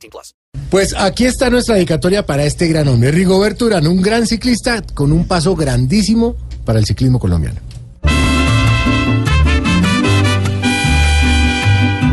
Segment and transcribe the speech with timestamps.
[0.00, 0.34] 18 plus.
[0.70, 5.12] Pues aquí está nuestra dedicatoria para este gran hombre, Rigoberto Urán, un gran ciclista con
[5.12, 7.60] un paso grandísimo para el ciclismo colombiano.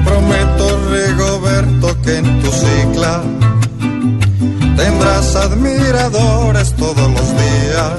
[0.03, 3.23] Prometo, Rigoberto, que en tu cicla
[4.75, 7.93] tendrás admiradores todos los días.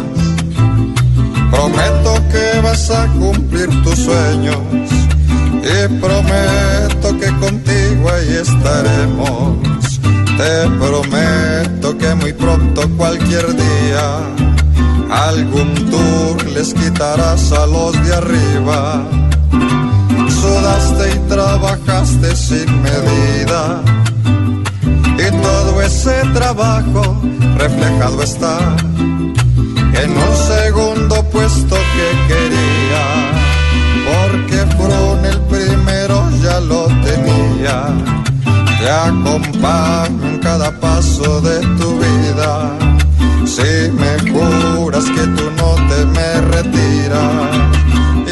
[1.50, 4.58] Prometo que vas a cumplir tus sueños
[5.62, 9.77] y prometo que contigo ahí estaremos.
[10.38, 14.20] Te prometo que muy pronto cualquier día
[15.10, 19.02] algún tour les quitarás a los de arriba.
[20.40, 23.82] Sudaste y trabajaste sin medida
[25.18, 27.20] y todo ese trabajo
[27.56, 28.58] reflejado está
[30.00, 33.04] en un segundo puesto que quería,
[34.06, 38.27] porque fueron el primero ya lo tenía.
[38.78, 42.70] Te acompaño en cada paso de tu vida,
[43.44, 47.56] si me juras que tú no te me retiras.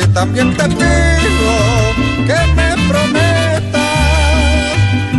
[0.00, 1.52] Y también te pido
[2.28, 3.82] que me prometas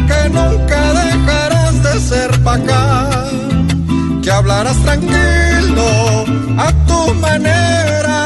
[0.08, 5.90] que nunca dejarás de ser bacán, que hablarás tranquilo
[6.58, 8.24] a tu manera,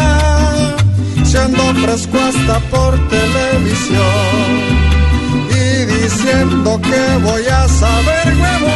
[1.24, 4.92] siendo fresco hasta por televisión.
[5.50, 8.72] Y diciendo que voy a saber huevón.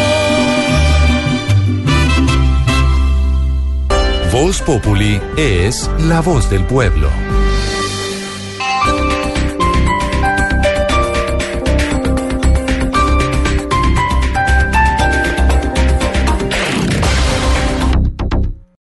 [4.32, 7.10] Voz Populi es la voz del pueblo.